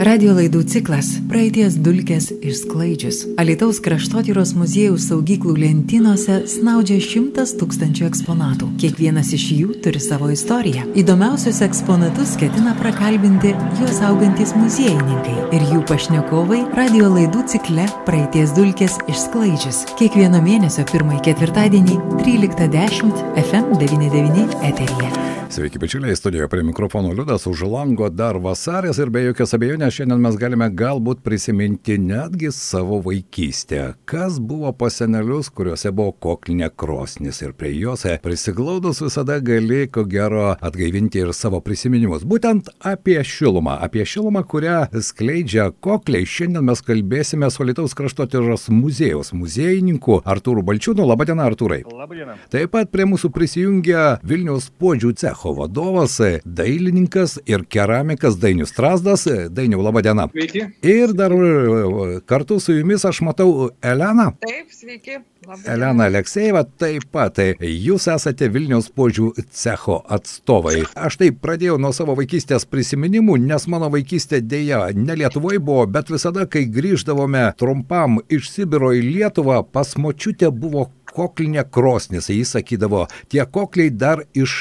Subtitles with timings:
[0.00, 3.18] Radio laidų ciklas Praeities dulkės išsklaidžius.
[3.42, 8.70] Alitaus kraštotyros muziejaus saugyklų lentynose snaudžia šimtas tūkstančių eksponatų.
[8.80, 10.86] Kiekvienas iš jų turi savo istoriją.
[10.96, 13.52] Įdomiausius eksponatus ketina prakalbinti
[13.82, 19.84] juos augantis muziejininkai ir jų pašnekovai radio laidų cikle Praeities dulkės išsklaidžius.
[20.00, 25.28] Kiekvieno mėnesio pirmąjį ketvirtadienį 13.10 FM99 eteryje.
[25.50, 30.20] Sveiki, bičiuliai, studijoje prie mikrofono Liudas, už lango dar vasaris ir be jokios abejonės šiandien
[30.22, 33.94] mes galime galbūt prisiminti netgi savo vaikystę.
[34.08, 40.04] Kas buvo pas senelius, kuriuose buvo koklinė krosnis ir prie jos prisiglaudus visada gali, ko
[40.08, 42.24] gero, atgaivinti ir savo prisiminimus.
[42.28, 46.28] Būtent apie šilumą, apie šilumą, kurią skleidžia kokliai.
[46.28, 51.06] Šiandien mes kalbėsime su Lietuvos kraštotyros muziejaus muziejininku Artūru Balčiūnu.
[51.10, 51.82] Labadiena, Artūrai.
[51.88, 52.38] Labadiena.
[52.52, 59.26] Taip pat prie mūsų prisijungia Vilniaus podžių cecho vadovas, dailininkas ir keramikas Dainius Strasdas.
[59.80, 60.28] Dainiau, laba diena.
[60.28, 60.66] Sveiki.
[60.82, 64.32] Ir dar e, kartu su jumis aš matau Eleną.
[64.40, 65.20] Taip, sveiki.
[65.64, 67.38] Elena Aleksejeva taip pat.
[67.64, 70.82] Jūs esate Vilniaus požių cecho atstovai.
[70.92, 76.12] Aš taip pradėjau nuo savo vaikystės prisiminimų, nes mano vaikystė dėja ne Lietuvoje buvo, bet
[76.12, 82.28] visada, kai grįždavome trumpam iš Sibiro į Lietuvą, pas močiutę buvo koklinė krosnis.
[82.30, 84.56] Jis sakydavo, tie kokliai dar iš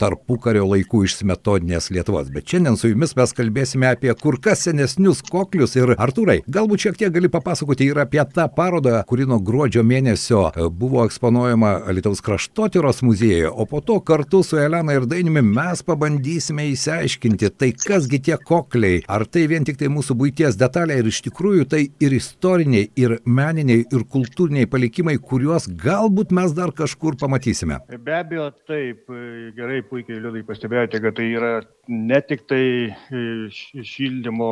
[0.00, 2.30] tarpukario laikų iš smetodinės Lietuvos.
[2.34, 7.00] Bet šiandien su jumis mes kalbėsime apie kur kas senesnius koklius ir Artūrai, galbūt šiek
[7.00, 10.31] tiek gali papasakoti ir apie tą parodą, kuri nuo gruodžio mėnesio
[10.70, 16.68] buvo eksponuojama Lietuvos kraštotyros muziejuje, o po to kartu su Elena ir Dainiumi mes pabandysime
[16.74, 21.22] įsiaiškinti, tai kasgi tie kokliai, ar tai vien tik tai mūsų būties detalė ir iš
[21.28, 27.16] tikrųjų tai ir istoriniai, ir meniniai, ir kultūriniai palikimai, kuriuos gal galbūt mes dar kažkur
[27.20, 27.78] pamatysime.
[28.02, 29.06] Be abejo, taip,
[29.56, 31.52] gerai, puikiai liūdai pastebėjote, kad tai yra
[31.88, 33.22] ne tik tai e,
[33.86, 34.50] šildymo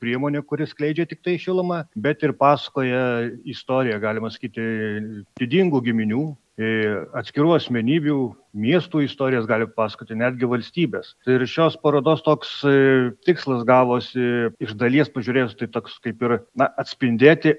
[0.00, 3.02] priemonė, kuris skleidžia tik tai šilumą, bet ir pasakoja
[3.48, 4.64] istoriją, galima sakyti,
[5.40, 6.22] didingų giminių,
[6.60, 6.70] e,
[7.18, 8.16] atskirų asmenybių,
[8.64, 11.14] miestų istorijas gali pasakoti, netgi valstybės.
[11.24, 12.74] Tai ir šios parodos toks e,
[13.26, 17.56] tikslas gavosi iš dalies pažiūrėjus, tai toks kaip ir na, atspindėti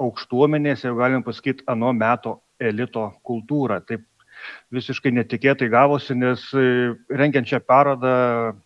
[0.00, 3.80] aukštuomenės, jau galim pasakyti, ano meto elito kultūrą.
[3.88, 4.04] Taip
[4.74, 8.12] visiškai netikėtai gavosi, nes e, rengiant šią parodą,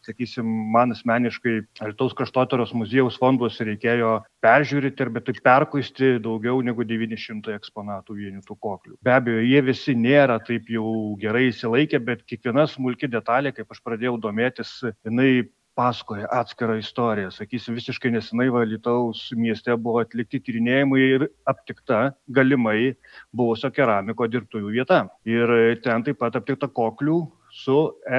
[0.07, 6.87] sakysim, man asmeniškai Lietuvos kraštotyros muziejaus fondus reikėjo peržiūrėti ir bet taip perkuisti daugiau negu
[6.87, 8.97] 900 eksponatų vienetų koklių.
[9.05, 10.87] Be abejo, jie visi nėra taip jau
[11.21, 17.31] gerai įsilaikę, bet kiekviena smulki detalė, kaip aš pradėjau domėtis, jinai pasakoja atskirą istoriją.
[17.35, 22.03] Sakysim, visiškai nesenai Valytaus mieste buvo atlikti tyrinėjimai ir aptikta
[22.37, 22.95] galimai
[23.35, 25.05] buvusio keramiko dirbtuvių vieta.
[25.29, 25.55] Ir
[25.85, 27.23] ten taip pat aptikta koklių
[27.55, 27.77] su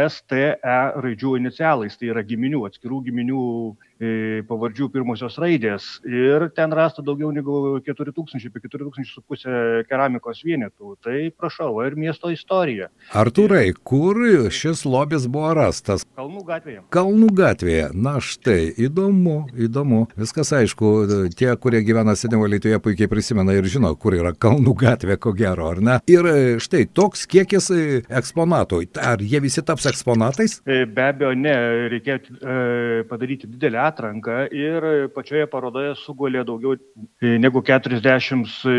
[0.10, 0.56] STE
[1.04, 3.42] raidžių inicialais, tai yra giminių, atskirų giminių
[4.00, 10.96] pavardžių pirmosios raidės ir ten rasta daugiau negu 4000, apie 4500 keramikos vienetų.
[11.06, 12.90] Tai prašau, ir miesto istorija.
[13.16, 14.20] Arturai, kur
[14.52, 16.04] šis lobis buvo rastas?
[16.18, 16.84] Kalnų gatvėje.
[16.94, 17.88] Kalnų gatvėje.
[17.96, 20.06] Na štai, įdomu, įdomu.
[20.20, 20.92] Viskas aišku,
[21.38, 25.72] tie, kurie gyvena seniau Lietuvoje puikiai prisimena ir žino, kur yra Kalnų gatvė, ko gero,
[25.72, 25.98] ar ne?
[26.12, 27.72] Ir štai toks kiekis
[28.10, 28.84] eksponatų.
[29.00, 30.60] Ar jie visi taps eksponatais?
[30.68, 31.56] E, be abejo, ne.
[31.96, 32.60] Reikėjo e,
[33.10, 34.86] padaryti didelę atranką ir
[35.16, 38.76] pačioje parodoje sugulė daugiau e, negu 40 e,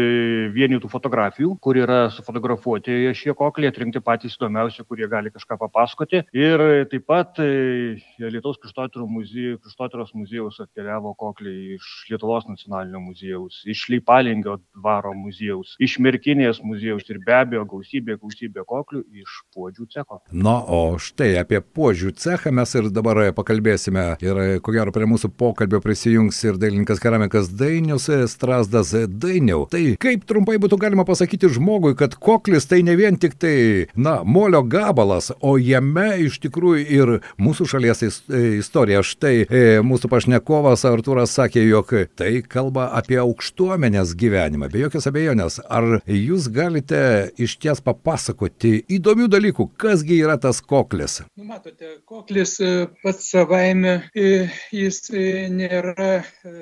[0.54, 6.24] vienetų fotografijų, kur yra sufotografuoti šie kokliai, atrinkti patys įdomiausi, kurie gali kažką papasakoti.
[6.36, 14.58] Ir taip pat e, Lietuvos kraštotyros muziejus atkeliavo kokliai iš Lietuvos nacionalinio muziejaus, iš Leipalingio
[14.76, 20.20] dvaro muziejaus, iš Merkinės muziejaus ir be abejo gausybė, gausybė koklių iš puodžių cecho.
[20.32, 25.30] Na, o štai apie puodžių cechą mes ir dabar pakalbėsime ir ko gero prie mūsų
[25.36, 29.66] pokalbio prisijungs ir dailininkas keramikas Dainius Strasdas Dainiau.
[29.70, 33.56] Tai kaip trumpai būtų galima pasakyti žmogui, kad koklis tai ne vien tik tai,
[33.94, 37.12] na, molio gabalas, o jame iš tikrųjų ir
[37.42, 39.02] mūsų šalies istorija.
[39.06, 44.70] Štai e, mūsų pašnekovas Arturas sakė, jog tai kalba apie aukštuomenės gyvenimą.
[44.72, 47.02] Be jokios abejonės, ar jūs galite
[47.42, 51.20] iš ties papasakoti įdomių dalykų, kasgi yra tas koklis?
[51.36, 52.72] Nu, matote, koklis e,
[53.04, 54.48] pats savaime e,
[54.86, 56.54] jis e, nėra e,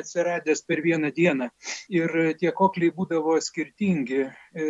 [0.00, 1.48] atsiradęs per vieną dieną.
[1.96, 4.22] Ir tie kokliai būdavo skirtingi.
[4.28, 4.68] E,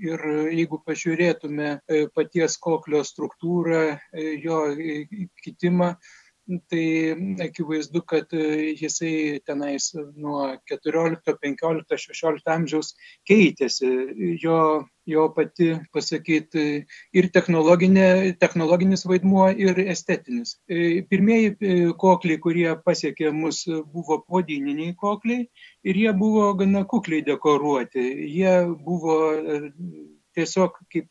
[0.00, 0.22] ir
[0.56, 1.74] jeigu pažiūrėtume
[2.16, 3.82] paties koklio struktūrą,
[4.40, 4.60] jo
[5.44, 5.90] kitimą,
[6.70, 6.84] tai
[7.46, 12.94] akivaizdu, kad jisai tenais nuo 14, 15, 16 amžiaus
[13.28, 13.90] keitėsi.
[14.42, 14.60] Jo
[15.10, 16.64] jo pati pasakyti
[17.12, 20.56] ir technologinis vaidmuo, ir estetinis.
[21.10, 21.54] Pirmieji
[22.00, 23.64] kokliai, kurie pasiekė mus,
[23.94, 25.46] buvo podininiai kokliai
[25.84, 28.06] ir jie buvo gana kukliai dekoruoti.
[28.36, 28.54] Jie
[28.84, 29.18] buvo
[30.36, 31.08] tiesiog kaip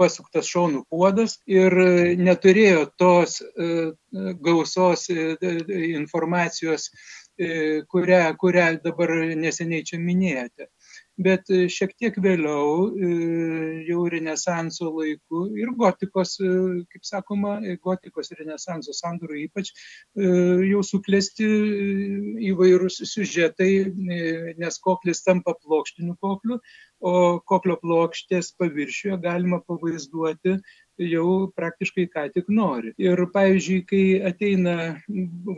[0.00, 1.74] pasuktas šonų puodas ir
[2.18, 3.40] neturėjo tos
[4.46, 6.90] gausos informacijos,
[7.92, 10.68] kurią, kurią dabar neseniai čia minėjote
[11.20, 13.10] bet e, šiek tiek vėliau, e,
[13.88, 16.52] jau Renesanso laiku ir gotikos, e,
[16.92, 19.72] kaip sakoma, gotikos Renesanso sandūrų ypač,
[20.16, 21.48] jau suklesti
[22.52, 23.72] įvairūs siužetai,
[24.60, 26.60] nes koklis tampa plokštiniu kokliu,
[27.02, 30.58] o koklio plokštės paviršiuje galima pavaizduoti
[31.10, 32.92] jau praktiškai ką tik nori.
[33.00, 34.76] Ir pavyzdžiui, kai ateina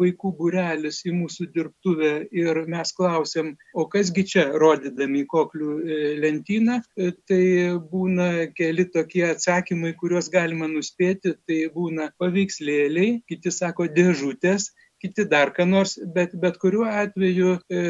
[0.01, 6.81] vaikų būrelis į mūsų dirbtuvę ir mes klausiam, o kasgi čia, rodydami koklių e, lentyną,
[6.97, 7.45] e, tai
[7.91, 14.71] būna keli tokie atsakymai, kuriuos galima nuspėti, tai būna paveikslėliai, kiti sako dėžutės,
[15.05, 17.83] kiti dar ką nors, bet, bet kuriuo atveju e,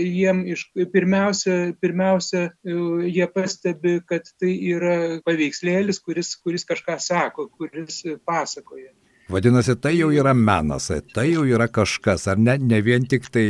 [0.00, 0.64] jiem iš,
[0.94, 2.78] pirmiausia, pirmiausia e,
[3.12, 4.96] jie pastebi, kad tai yra
[5.26, 8.92] paveikslėlis, kuris, kuris kažką sako, kuris pasakoja.
[9.30, 13.44] Vadinasi, tai jau yra menas, tai jau yra kažkas, ar ne, ne vien tik tai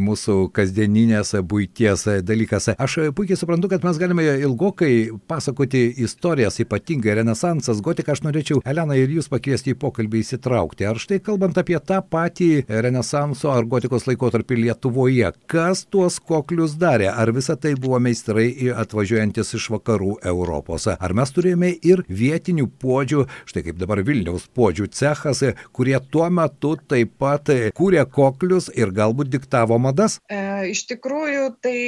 [0.00, 2.70] mūsų kasdieninės būties dalykas.
[2.74, 8.96] Aš puikiai suprantu, kad mes galime ilgokai pasakoti istorijas, ypatingai Renesansas, gotika, aš norėčiau Elena
[8.98, 10.88] ir jūs pakviesti į pokalbį įsitraukti.
[10.88, 17.12] Ar štai kalbant apie tą patį Renesanso ar gotikos laikotarpį Lietuvoje, kas tuos koklius darė?
[17.12, 20.88] Ar visa tai buvo meistrai atvažiuojantis iš vakarų Europos?
[20.96, 25.17] Ar mes turėjome ir vietinių podžių, štai kaip dabar Vilniaus podžių cechą?
[25.18, 25.42] Cechas,
[25.72, 30.18] kurie tuo metu taip pat kūrė koklius ir galbūt diktavo madas?
[30.30, 31.78] E, iš tikrųjų, tai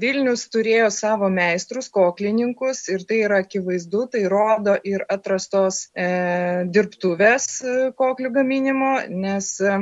[0.00, 7.48] Vilnius turėjo savo meistrus, koklininkus ir tai yra akivaizdu, tai rodo ir atrastos e, dirbtuvės
[7.62, 9.76] e, koklių gaminimo, nes e,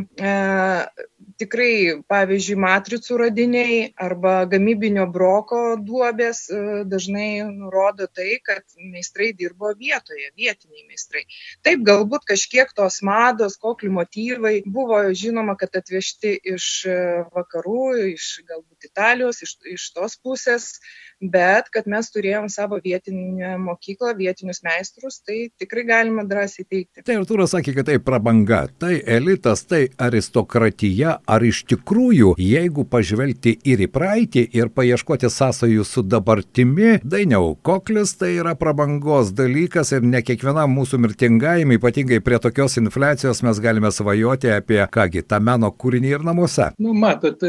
[1.38, 9.70] tikrai, pavyzdžiui, matricų radiniai arba gamybinio broko duobės e, dažnai nurodo tai, kad meistrai dirbo
[9.78, 11.24] vietoje, vietiniai meistrai.
[11.66, 16.98] Taip, galbūt kažkiek tos mados, koklių motyvai buvo žinoma, kad atvežti iš e,
[17.34, 17.84] vakarų,
[18.14, 20.72] iš galbūt Italijos, iš, iš tos pusės,
[21.18, 27.06] bet kad mes turėjom savo vietinę mokyklą, vietinius meistrus, tai tikrai galima drąsiai teikti.
[27.06, 33.54] Tai Artūras sakė, kad tai prabanga, tai elitas, tai aristokratija, ar iš tikrųjų, jeigu pažvelgti
[33.68, 40.06] ir į praeitį ir paieškoti sąsajų su dabartimi, dainiau, koklis tai yra prabangos dalykas ir
[40.08, 45.70] ne kiekvienam mūsų mirtingajam, ypatingai prie tokios infliacijos mes galime svajoti apie kągi tą meno
[45.70, 46.72] kūrinį ir namuose.
[46.80, 47.44] Nu, matot,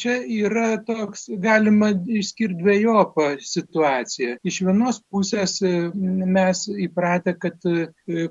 [0.00, 4.36] čia yra toks, galima išskirti dviejopą situaciją.
[4.46, 7.66] Iš vienos pusės mes įpratę, kad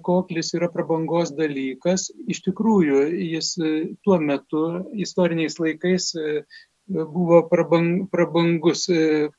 [0.06, 2.10] koklis yra prabangos dalykas.
[2.28, 3.04] Iš tikrųjų,
[3.34, 3.54] jis
[4.06, 6.12] tuo metu, istoriniais laikais,
[6.89, 9.30] buvo prabang, prabangus e,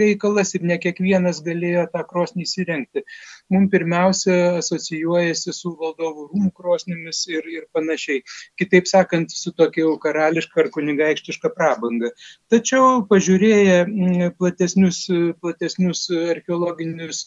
[0.00, 3.04] reikalas ir ne kiekvienas galėjo tą krosnį įsirengti.
[3.50, 8.24] Mums pirmiausia asocijuojasi su valdovų rūmų krosnimis ir, ir panašiai.
[8.58, 12.10] Kitaip sakant, su tokia jau karališka ar kunigaikštiška prabanga.
[12.50, 15.04] Tačiau pažiūrėję platesnius,
[15.42, 17.22] platesnius archeologinius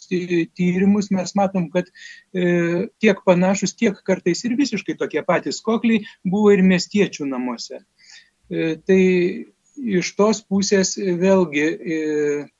[0.57, 1.87] tyrimus, mes matom, kad
[2.35, 7.79] e, tiek panašus, tiek kartais ir visiškai tokie patys kokliai buvo ir miestiečių namuose.
[8.51, 9.03] E, tai
[9.77, 11.99] iš tos pusės vėlgi e,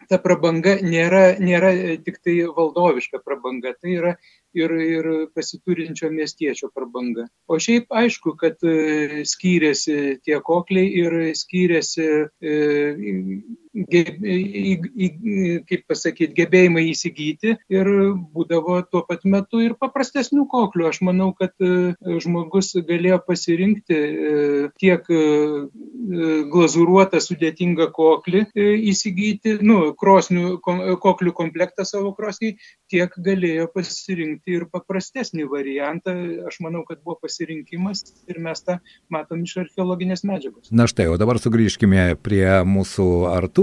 [0.10, 1.72] ta prabanga nėra, nėra
[2.05, 4.13] tik tai valdoviška prabanga, tai yra
[4.53, 7.27] ir, ir pasiturinčio miestiečio prabanga.
[7.48, 12.10] O šiaip aišku, kad e, skyrėsi tie kokliai ir skyrėsi,
[12.41, 12.58] e,
[13.74, 17.89] kaip pasakyti, gebėjimai įsigyti ir
[18.36, 20.88] būdavo tuo pat metu ir paprastesnių koklių.
[20.92, 24.00] Aš manau, kad e, žmogus galėjo pasirinkti
[24.82, 25.10] tiek
[26.53, 28.46] glazūruotą sudėtingą koklį
[28.92, 30.60] įsigyti, nu, krosnių,
[31.03, 32.53] koklių komplektą savo krosnį,
[32.92, 36.15] tiek galėjo pasirinkti ir paprastesnį variantą.
[36.50, 38.80] Aš manau, kad buvo pasirinkimas ir mes tą
[39.13, 40.72] matom iš archeologinės medžiagos.
[40.72, 43.08] Na štai, o dabar sugrįžkime prie mūsų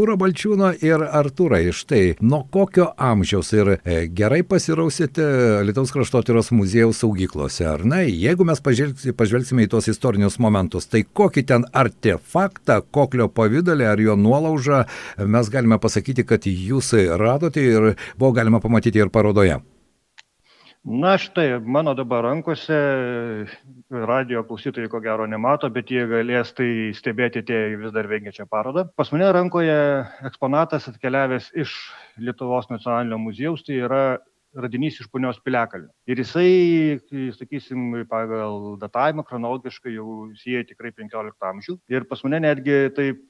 [0.00, 1.75] Artūro Balčiūno ir Artūrai.
[1.76, 5.26] Štai, nuo kokio amžiaus ir e, gerai pasirausite
[5.69, 8.07] Lietuvos kraštotyros muziejaus saugyklose, ar ne?
[8.09, 14.16] Jeigu mes pažvelgsime į tos istorinius momentus, tai kokį ten artefaktą, koklio pavydalį ar jo
[14.16, 14.87] nuolaužą
[15.21, 19.61] mes galime pasakyti, kad jūs radote ir buvo galima pamatyti ir parodoje.
[20.80, 22.76] Na štai, mano dabar rankose,
[23.92, 28.87] radio klausytojai ko gero nemato, bet jie galės tai stebėti tie vis dar veikiančią parodą.
[28.96, 29.76] Pas mane rankoje
[30.25, 31.75] eksponatas atkeliavęs iš
[32.16, 34.00] Lietuvos nacionalinio muziejaus, tai yra
[34.57, 35.90] radinys iš punios piliakalnio.
[36.11, 36.99] Ir jisai,
[37.37, 41.76] sakysim, pagal datavimą chronologiškai jau sieja tikrai 15 amžių.
[41.92, 43.23] Ir pas mane netgi taip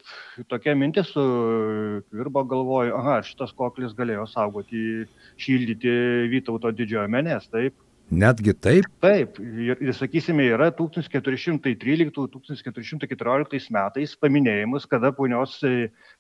[0.51, 5.05] tokia mintis virbo galvoju, aha, šitas koklis galėjo saugoti,
[5.41, 5.95] šildyti
[6.33, 7.77] Vytauto didžiojo menės, taip.
[8.11, 8.89] Netgi taip?
[8.99, 15.63] Taip, ir, ir sakysime, yra 1413-1414 metais paminėjimus, kada punios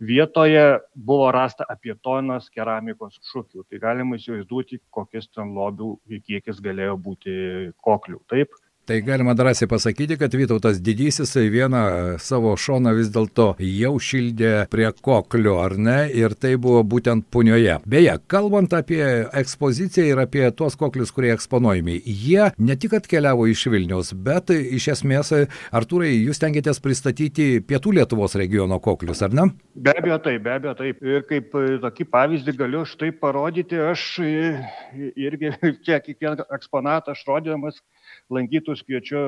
[0.00, 3.68] vietoje buvo rasta apie tonas keramikos šukių.
[3.68, 7.32] Tai galima įsivaizduoti, kokias ten lobių kiekis galėjo būti
[7.84, 8.24] koklių.
[8.32, 8.48] Taip,
[8.86, 11.78] Tai galima drąsiai pasakyti, kad Vytautas didysis vieną
[12.22, 15.96] savo šoną vis dėlto jau šildė prie koklio, ar ne?
[16.14, 17.80] Ir tai buvo būtent punioje.
[17.82, 19.02] Beje, kalbant apie
[19.40, 24.86] ekspoziciją ir apie tuos koklius, kurie eksponuojami, jie ne tik atkeliavo iš Vilniaus, bet iš
[24.94, 25.34] esmės,
[25.74, 29.48] Artūrai, jūs tengiatės pristatyti Pietų Lietuvos regiono koklius, ar ne?
[29.74, 31.02] Be abejo, taip, be abejo, taip.
[31.02, 35.56] Ir kaip tokį pavyzdį galiu štai parodyti, aš irgi
[35.88, 37.82] čia kiekvieną eksponatą aš rodydamas
[38.32, 39.20] lankytojus kviečiu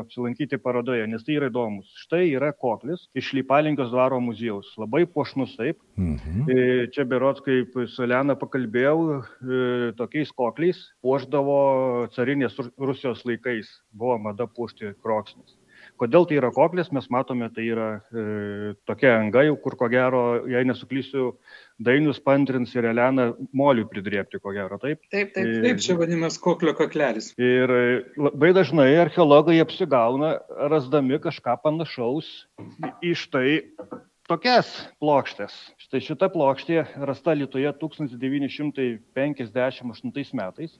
[0.00, 1.90] apsilankyti parodoje, nes tai yra įdomus.
[2.04, 4.72] Štai yra koklis iš Lypalinkos dvaro muziejaus.
[4.80, 5.78] Labai pošnus taip.
[6.00, 6.48] Mhm.
[6.50, 9.62] E, čia berots, kaip su Lena pakalbėjau, e,
[10.00, 13.70] tokiais kokliais puoždavo carinės Rusijos laikais.
[13.92, 15.59] Buvo mada puošti kroksnis.
[16.00, 18.22] Kodėl tai yra koklis, mes matome, tai yra e,
[18.88, 21.36] tokia anga, jau kur ko gero, jei nesuklysiu,
[21.76, 25.02] dainius pantrins ir Elena molių pridrėpti, ko gero, taip?
[25.12, 25.44] Taip, taip.
[25.44, 27.36] Ir, taip, čia vadinamas koklio kaklelis.
[27.36, 30.40] Ir e, labai dažnai archeologai apsigauna,
[30.72, 32.48] rasdami kažką panašaus
[33.04, 33.60] į štai
[34.30, 34.68] tokias
[35.02, 35.52] plokštės.
[35.84, 40.72] Štai šita plokštė rasta Lietuvoje 1958 metais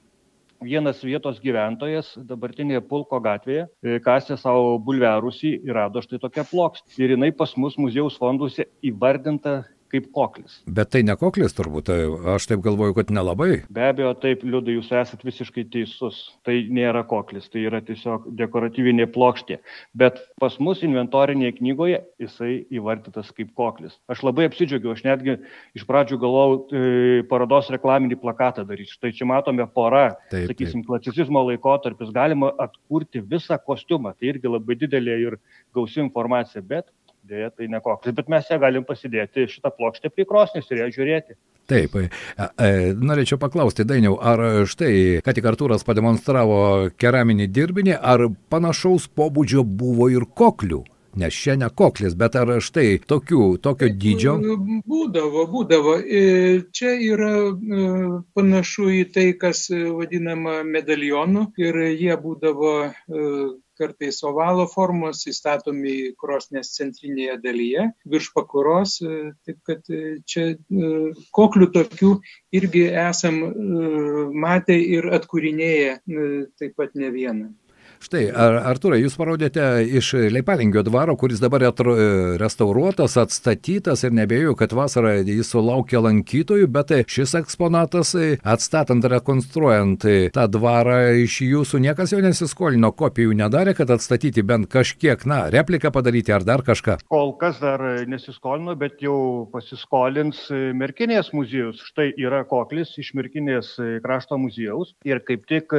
[0.61, 6.95] vienas vietos gyventojas dabartinėje Pulko gatvėje e, kasė savo bulverusį ir rado štai tokią plokštę.
[7.01, 9.61] Ir jinai pas mus muziejaus fonduose įvardinta
[9.91, 10.59] kaip koklis.
[10.71, 11.99] Bet tai ne koklis turbūt, tai
[12.35, 13.61] aš taip galvoju, kad nelabai.
[13.73, 16.21] Be abejo, taip, liūdai, jūs esate visiškai teisus.
[16.47, 19.59] Tai nėra koklis, tai yra tiesiog dekoratyvinė plokštė.
[19.97, 23.97] Bet pas mus inventorinėje knygoje jisai įvardytas kaip koklis.
[24.11, 25.37] Aš labai apsidžiaugiau, aš netgi
[25.77, 28.95] iš pradžių galvojau e, parodos reklaminį plakatą daryti.
[28.95, 30.89] Štai čia matome porą, taip, sakysim, taip.
[30.91, 34.15] klasicizmo laikotarpis, galima atkurti visą kostiumą.
[34.17, 35.37] Tai irgi labai didelė ir
[35.75, 36.89] gausi informacija, bet
[37.27, 38.11] dėja tai nekoks.
[38.17, 41.37] Bet mes ją galim pasidėti šitą plokštę prie krosnis ir ją žiūrėti.
[41.71, 42.07] Taip, e,
[42.57, 49.63] e, norėčiau paklausti, Dainiau, ar štai, kad tik Artūras pademonstravo keraminį dirbinį, ar panašaus pobūdžio
[49.63, 50.83] buvo ir koklių?
[51.21, 54.35] Nes čia ne koklis, bet ar štai tokių, tokio dydžio?
[54.87, 55.97] Būdavo, būdavo.
[55.99, 56.21] E,
[56.71, 57.31] čia yra
[58.35, 62.77] panašu į tai, kas vadinama medalionu ir jie būdavo
[63.81, 70.91] kartais ovalo formos įstatomi krosnės centrinėje dalyje, virš pakuros, e, taip kad e, čia e,
[71.37, 72.11] koklių tokių
[72.57, 73.41] irgi esam
[74.45, 75.97] matę ir atkūrinėję
[76.59, 77.49] taip pat ne vieną.
[78.01, 81.93] Štai, ar, Arturai, jūs parodėte iš Leipalingio dvaro, kuris dabar atro,
[82.41, 90.45] restauruotas, atstatytas ir nebėjau, kad vasarą jis sulaukia lankytojų, bet šis eksponatas, atstatant, rekonstruojant tą
[90.49, 96.33] dvarą, iš jūsų niekas jau nesiskolino, kopijų nedarė, kad atstatyti bent kažkiek, na, repliką padaryti
[96.33, 96.97] ar dar kažką.
[97.05, 101.85] Kol kas dar nesiskolino, bet jau pasiskolins Merkinės muziejus.
[101.91, 105.69] Štai yra koklis iš Merkinės krašto muziejaus ir kaip tik,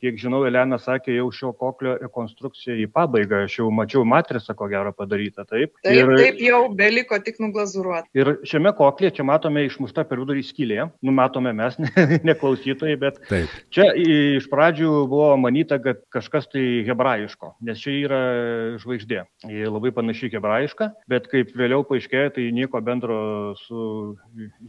[0.00, 3.42] kiek žinau, Elena sakė, jau šio koklio rekonstrukcija į pabaigą.
[3.46, 5.44] Aš jau mačiau matrisą, ko gero padaryta.
[5.48, 8.10] Taip, taip, ir, taip jau beliko tik nuglazuruoti.
[8.18, 10.86] Ir šiame koklėje čia matome išmušta per vidurį skylė.
[11.02, 12.36] Numatome mes, ne, ne
[13.00, 13.50] bet taip.
[13.74, 18.22] čia iš pradžių buvo manyta, kad kažkas tai hebrajiško, nes čia yra
[18.82, 19.24] žvaigždė.
[19.50, 23.18] Ji labai panaši hebrajiška, bet kaip vėliau paaiškėjo, tai nieko bendro
[23.58, 24.14] su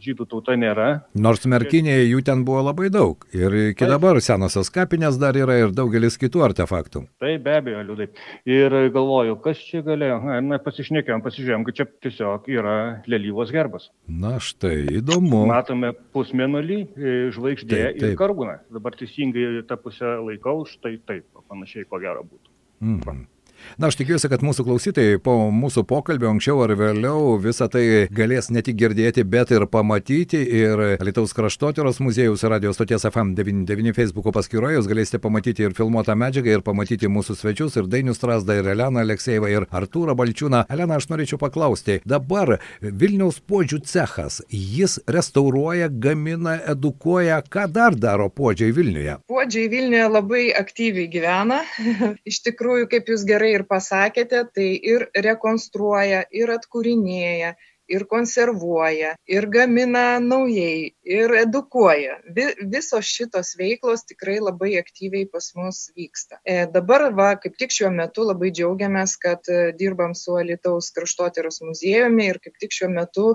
[0.02, 0.88] žydų tauta nėra.
[1.14, 3.22] Nors merkinėje jų ten buvo labai daug.
[3.36, 7.04] Ir iki dabar senosios kapinės dar yra ir daugelis kitų artefaktų artefaktų.
[7.20, 8.06] Tai be abejo, liūdai.
[8.48, 12.76] Ir galvoju, kas čia galėjo, na, pasišnekėjom, pasižiūrėjom, kad čia tiesiog yra
[13.10, 13.90] lelyvos gerbas.
[14.08, 15.44] Na štai, įdomu.
[15.50, 18.08] Matome pusmenulį, e, žvaigždė taip, taip.
[18.10, 18.58] ir karūną.
[18.74, 22.52] Dabar teisingai tą pusę laikau, štai taip, panašiai ko gero būtų.
[22.84, 23.24] Mm.
[23.78, 28.50] Na, aš tikiuosi, kad mūsų klausytojai po mūsų pokalbio anksčiau ar vėliau visą tai galės
[28.54, 30.42] ne tik girdėti, bet ir pamatyti.
[30.44, 36.58] Ir Lietuvos kraštotyros muziejus radijos stoties FM99 Facebook'o paskyroje jūs galėsite pamatyti ir filmuotą medžiagą,
[36.58, 40.64] ir pamatyti mūsų svečius, ir Dainius Trasdą, ir Eleną Aleksejevą, ir Artūrą Balčiūną.
[40.72, 48.30] Elena, aš norėčiau paklausti, dabar Vilniaus podžių cechas, jis restauruoja, gamina, edukuoja, ką dar daro
[48.30, 49.18] podžiai Vilniuje?
[49.30, 51.62] Podžiai Vilniuje labai aktyviai gyvena.
[52.30, 57.54] Iš tikrųjų, kaip jūs gerai ir pasakėte, tai ir rekonstruoja, ir atkūrinėja,
[57.88, 62.16] ir konservuoja, ir gamina naujai, ir edukuoja.
[62.36, 66.40] Vi, visos šitos veiklos tikrai labai aktyviai pas mus vyksta.
[66.44, 71.60] E, dabar, va, kaip tik šiuo metu labai džiaugiamės, kad e, dirbam su Alitaus kraštotyros
[71.66, 73.28] muziejumi ir kaip tik šiuo metu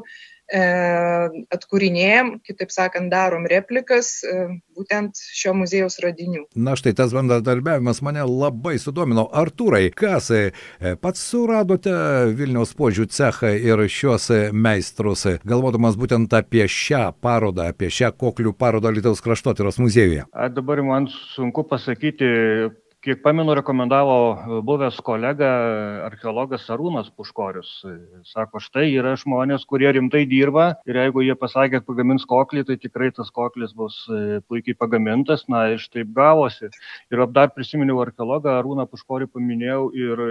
[0.50, 4.36] atkūrinėjom, kitaip sakant, darom replikas e,
[4.78, 6.46] būtent šio muziejaus radinių.
[6.58, 9.28] Na štai tas bendradarbiavimas mane labai sudomino.
[9.30, 10.42] Artūrai, kas e,
[11.02, 11.94] pats suradote
[12.38, 18.94] Vilniaus požiū cechą ir šios meistrus, galvodamas būtent apie šią parodą, apie šią koklių parodą
[18.94, 20.26] Lietuvos kraštotyros muziejuje?
[20.34, 22.30] A, dabar man sunku pasakyti,
[23.04, 25.50] kiek pamenu, rekomendavo e, buvęs kolega
[26.08, 27.72] archeologas Arūnas Puškorius.
[27.88, 27.94] E,
[28.28, 32.80] sako, štai yra žmonės, kurie rimtai dirba ir jeigu jie pasakė, kad pagamins koklį, tai
[32.82, 35.46] tikrai tas koklis bus e, puikiai pagamintas.
[35.52, 36.72] Na, iš taip gavosi.
[37.14, 40.26] Ir dar prisiminiau archeologą Arūną Puškorį paminėjau ir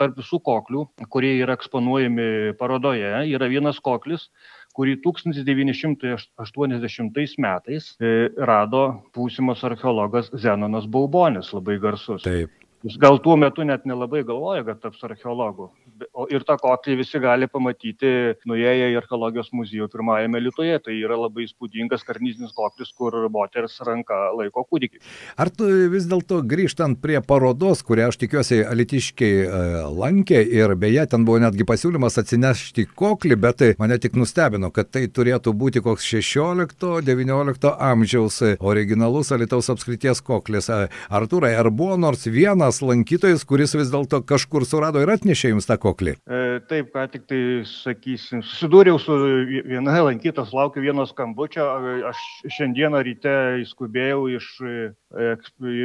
[0.00, 4.28] tarp visų koklių, kurie yra eksponuojami parodoje, yra vienas koklis,
[4.76, 8.02] kurį 1980 metais e,
[8.50, 8.82] rado
[9.16, 12.22] būsimas archeologas Zenonas Baubonis, labai garsus.
[12.26, 12.50] Taip.
[12.86, 15.72] Jis gal tuo metu net nelabai galvoja, kad taps archeologu.
[16.14, 18.10] O ir tą koklį visi gali pamatyti
[18.46, 20.76] nuėję į archeologijos muziejų pirmajame Lietuvoje.
[20.84, 25.00] Tai yra labai įspūdingas karnizinis koklis, kur moters ranka laiko kūdikį.
[25.42, 29.64] Ar tu vis dėlto grįžtant prie parodos, kurią aš tikiuosi alitiškiai e,
[29.96, 34.92] lankė ir beje, ten buvo netgi pasiūlymas atsinešti koklį, bet tai mane tik nustebino, kad
[34.94, 40.70] tai turėtų būti koks 16-19 amžiaus originalus Alitaus apskrities koklis.
[41.10, 45.68] Arturai, ar buvo nors vienas tas lankytojas, kuris vis dėlto kažkur surado ir atnešė jums
[45.68, 46.16] tą koklį?
[46.28, 49.16] E, taip, ką tik tai sakysim, susidūriau su
[49.64, 51.64] viena lankytos, laukiu vieno skambučio,
[52.10, 52.20] aš
[52.52, 55.30] šiandieną ryte įskubėjau iš, e,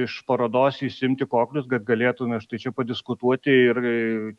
[0.02, 3.82] iš parodos įsimti koklius, kad galėtume štai čia padiskutuoti ir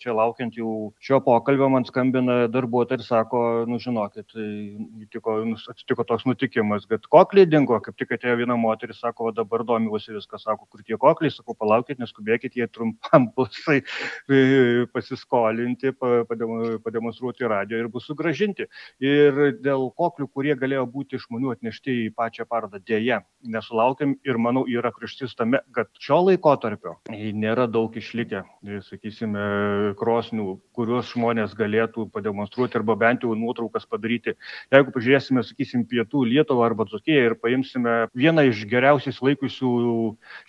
[0.02, 5.38] čia laukiant jau šio pokalbio man skambina darbuotojai ir sako, nu žinokit, nutiko,
[5.72, 10.42] atsitiko toks nutikimas, kad kokliai dingo, kaip tik atėjo viena moteris, sako, dabar domiuosi viską,
[10.42, 17.78] sako, kur tie kokliai, sako, palaukit, neskubėkit žiūrėkit, jie trumpam bus e, pasiskolinti, pademonstruoti radio
[17.78, 18.66] ir bus sugražinti.
[19.00, 24.38] Ir dėl koklių, kurie galėjo būti iš žmonių atnešti į pačią parodą, dėja, nesulaukėm ir
[24.38, 31.12] manau yra krištis tame, kad šio laiko tarpio nėra daug išlikę, e, sakysime, krosnių, kuriuos
[31.12, 34.36] žmonės galėtų pademonstruoti arba bent jau nuotraukas padaryti.
[34.72, 39.72] Jeigu pažiūrėsime, sakysim, pietų Lietuvą arba Dzukiją ir paimsime vieną iš geriausiai laikusių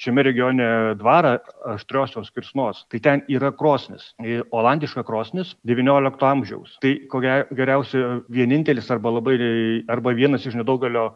[0.02, 0.68] šiame regione
[1.00, 1.38] dvarą,
[1.76, 2.84] aštriosios kirsnos.
[2.92, 4.12] Tai ten yra krosnis,
[4.52, 6.78] olandiška krosnis XIX amžiaus.
[6.84, 9.38] Tai ko geriausia vienintelis arba labai
[9.92, 11.12] arba vienas iš nedaugelio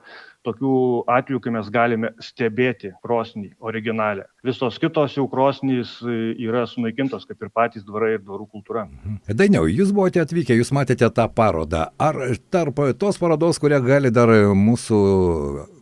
[0.47, 0.73] tokių
[1.11, 4.27] atvejų, kai mes galime stebėti krosnį originalę.
[4.47, 8.87] Visos kitos jau krosnys e, yra sunaikintos, kaip ir patys dvarai ir dvarų kultūra.
[8.87, 9.19] Mhm.
[9.37, 11.87] Dainiau, jūs buvote atvykę, jūs matėte tą parodą.
[11.99, 12.19] Ar
[12.53, 15.01] tarp tos parodos, kurią gali dar mūsų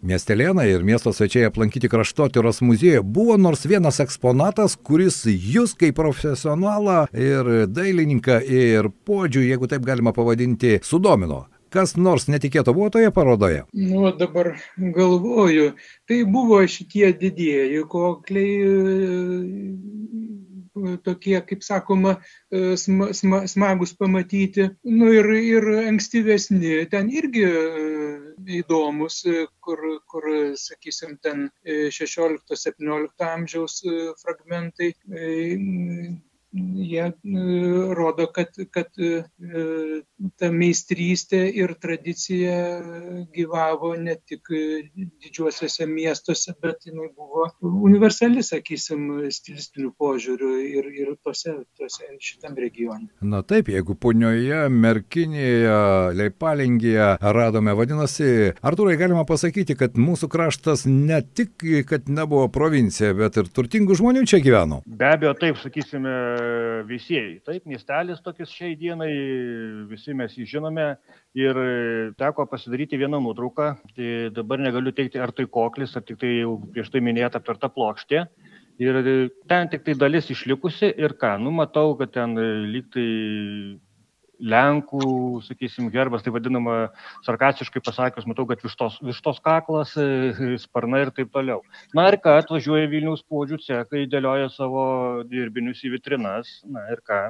[0.06, 7.06] miestelėnai ir miesto svečiai aplankyti kraštotyros muziejuje, buvo nors vienas eksponatas, kuris jūs kaip profesionalą
[7.14, 11.46] ir dailininką ir podžių, jeigu taip galima pavadinti, sudomino?
[11.76, 13.64] Kas nors netikėto buvo toje parodoje?
[13.76, 14.54] Nu, dabar
[14.98, 15.74] galvoju,
[16.08, 18.54] tai buvo šitie didieji kokliai,
[20.76, 22.14] e, tokie, kaip sakoma,
[22.52, 24.70] e, sma, sma, smagus pamatyti.
[25.00, 27.66] Nu ir, ir ankstyvesni, ten irgi e,
[28.62, 29.20] įdomus,
[29.68, 30.30] kur, kur
[30.62, 31.50] sakysim, ten
[32.00, 33.82] 16-17 amžiaus
[34.24, 34.94] fragmentai
[36.76, 37.12] jie
[37.96, 38.92] rodo, kad, kad
[40.40, 42.56] ta meistrystė ir tradicija
[43.36, 44.52] gyvavo ne tik
[44.96, 47.48] didžiuosiuose miestuose, bet jinai buvo
[47.86, 53.10] universali, sakysim, stilistinių požiūrių ir, ir tose, tose šitam regione.
[53.22, 55.76] Na taip, jeigu punioje, merkinėje,
[56.20, 63.40] leipalingėje radome, vadinasi, Arturai, galima pasakyti, kad mūsų kraštas ne tik, kad nebuvo provincija, bet
[63.42, 64.82] ir turtingų žmonių čia gyveno.
[64.86, 66.14] Be abejo, taip, sakysime,
[66.88, 67.40] visieji.
[67.46, 69.12] Taip, miestelis tokis šiai dienai,
[69.90, 70.88] visi mes jį žinome
[71.38, 71.60] ir
[72.20, 73.70] teko pasidaryti vieną nuotrauką.
[73.96, 77.72] Tai dabar negaliu teikti, ar tai koklis, ar tik tai jau prieš tai minėta aptarta
[77.72, 78.26] plokštė.
[78.84, 79.00] Ir
[79.48, 82.36] ten tik tai dalis išlikusi ir ką, nu matau, kad ten
[82.74, 83.08] lyg tai
[84.40, 86.78] Lenkų, sakysim, herbas, tai vadinama,
[87.28, 91.62] sarkastiškai pasakius, matau, kad vištos, vištos kaklas, e, sparnai ir taip toliau.
[91.96, 94.86] Na ir ką, atvažiuoja Vilniaus podžių cekai, dėlioja savo
[95.30, 97.22] dirbinius į vitrinas, na ir ką,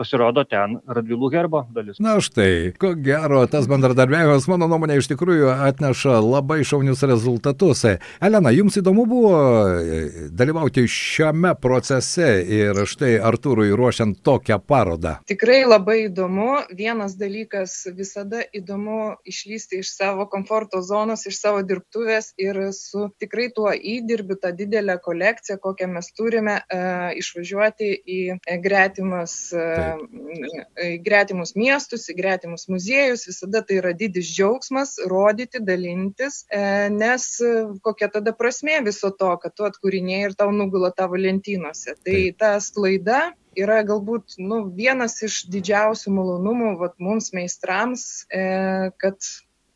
[0.00, 2.00] pasirodo ten Radvilų herbo dalis.
[2.02, 7.84] Na štai, ko gero, tas bendradarbiavimas, mano nuomonė, iš tikrųjų atneša labai šaunius rezultatus.
[8.20, 9.34] Elena, jums įdomu buvo
[9.76, 15.18] e, dalyvauti šiame procese ir štai Artūrui ruošiant tokią parodą?
[15.28, 22.32] Tikrai labai įdomu vienas dalykas visada įdomu išlysti iš savo komforto zonos iš savo dirbtuvės
[22.40, 26.80] ir su tikrai tuo įdirbiu ta didele kolekcija kokią mes turime e,
[27.20, 28.20] išvažiuoti į
[28.64, 29.89] gretimas e,
[30.80, 36.62] į gretimus miestus į gretimus muziejus visada tai yra didis džiaugsmas rodyti dalintis e,
[36.94, 37.26] nes
[37.84, 41.96] kokia tada prasmė viso to kad tu atkūrinėji ir tau nugula tavo lentynose.
[42.06, 48.42] Tai ta sklaida yra galbūt nu vienas iš didžiausių malonumų vat mums meistrams e,
[49.00, 49.18] kad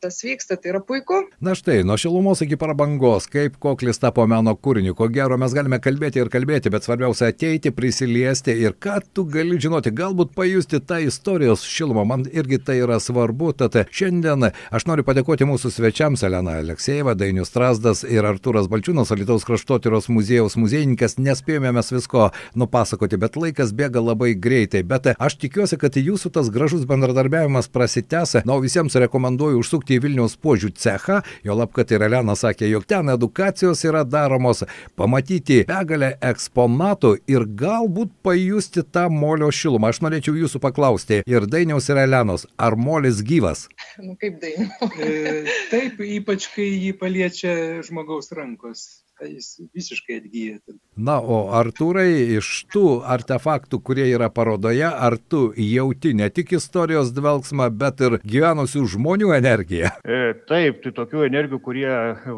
[0.04, 1.22] tas vyksta, tai yra puiku.
[1.40, 5.78] Na štai, nuo šilumos iki prabangos, kaip koklis tapo meno kūriniu, ko gero mes galime
[5.80, 10.98] kalbėti ir kalbėti, bet svarbiausia ateiti, prisiliesti ir ką tu gali žinoti, galbūt pajusti tą
[11.06, 16.58] istorijos šilumą, man irgi tai yra svarbu, tad šiandien aš noriu padėkoti mūsų svečiams Elena
[16.60, 22.28] Aleksejeva, Dainius Strasdas ir Arturas Balčiūnas, Alitaus kraštotyros muziejaus muziejininkas, nespėjome mes visko
[22.60, 28.44] nupasakoti, bet laikas bėga labai greitai, bet aš tikiuosi, kad jūsų tas gražus bendradarbiavimas prasitęsia,
[28.44, 32.86] na, visiems rekomenduoju užsukti į Vilniaus požiū cechą, jo lab, kad ir Elena sakė, jog
[32.90, 34.64] ten edukacijos yra daromos,
[34.98, 39.92] pamatyti begalę eksponatų ir galbūt pajusti tą molio šilumą.
[39.94, 43.68] Aš norėčiau jūsų paklausti ir Dainiaus ir Elenos, ar molis gyvas?
[44.02, 44.90] Nu, kaip dainiau.
[44.98, 50.58] e, taip, ypač kai jį paliečia žmogaus rankos tai jis visiškai atgyja.
[50.96, 57.12] Na, o Artūrai, iš tų artefaktų, kurie yra parodoje, ar tu jauti ne tik istorijos
[57.16, 59.94] dvelgsmą, bet ir gyvenusių žmonių energiją?
[60.04, 61.90] E, taip, tai tokių energijų, kurie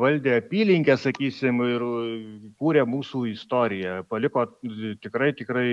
[0.03, 1.85] valdė apylinkę, sakysim, ir
[2.61, 4.49] kūrė mūsų istoriją, paliko
[5.05, 5.69] tikrai, tikrai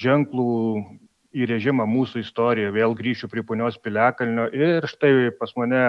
[0.00, 0.52] ženklų
[1.34, 5.82] įrėžimą mūsų istoriją, vėl grįšiu prie punios piliakalnio ir štai pas mane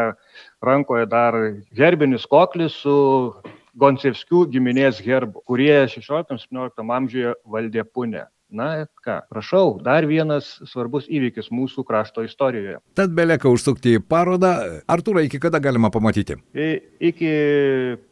[0.65, 1.38] rankoje dar
[1.78, 2.95] herbinis koklis su
[3.76, 8.24] Goncevskių giminės herbų, kurie 16-17 amžiuje valdė Punę.
[8.56, 12.78] Na ką, prašau, dar vienas svarbus įvykis mūsų krašto istorijoje.
[12.96, 14.54] Tad belieka užsukti į parodą.
[14.88, 16.38] Artūrą, iki kada galima pamatyti?
[16.56, 16.70] I,
[17.10, 17.32] iki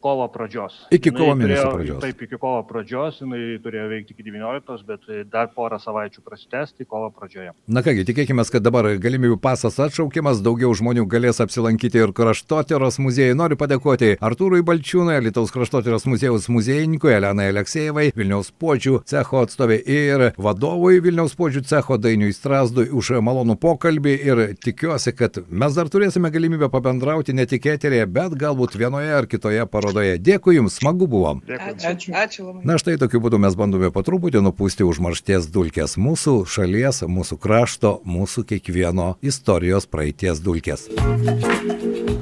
[0.04, 0.76] kovo pradžios.
[0.92, 2.02] Iki kovo mėnesio pradžios.
[2.04, 7.08] Taip, iki kovo pradžios, jinai turėjo veikti iki 19, bet dar porą savaičių prasitęsti kovo
[7.14, 7.54] pradžioje.
[7.64, 13.38] Na kągi, tikėkime, kad dabar galimybių pasas atšaukiamas, daugiau žmonių galės apsilankyti ir kraštotyros muziejai.
[13.38, 20.33] Noriu padėkoti Artūrui Balčiūnui, Lietuvos kraštotyros muziejaus muziejininkui, Elenai Aleksejevai, Vilniaus počių cecho atstovė ir
[20.38, 26.30] vadovui Vilniaus podžių cecho Dainiui Strasdui už malonų pokalbį ir tikiuosi, kad mes dar turėsime
[26.34, 30.18] galimybę pabendrauti ne tik eterėje, bet galbūt vienoje ar kitoje parodoje.
[30.18, 31.36] Dėkui Jums, smagu buvo.
[31.48, 31.94] Ačiū.
[31.94, 32.14] Ačiū.
[32.24, 32.64] Ačiū labai.
[32.68, 37.98] Na štai tokiu būdu mes bandome po truputį nupūsti užmaršties dulkės mūsų šalies, mūsų krašto,
[38.04, 40.88] mūsų kiekvieno istorijos praeities dulkės.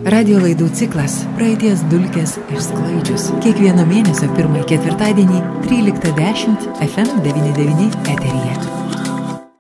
[0.03, 3.29] Radio laidų ciklas Praeities dulkės išsklaidžius.
[3.45, 8.82] Kiekvieno mėnesio pirmąjį ketvirtadienį 13.10 FM99 eteryje.